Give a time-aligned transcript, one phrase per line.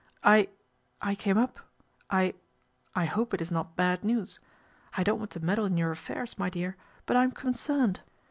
[0.35, 0.49] "I
[0.99, 1.59] I came up
[2.09, 2.33] I
[2.95, 4.39] I hope it is not bad news.
[4.97, 7.99] I don't want to meddle in your affairs, my dear; but I am concerned.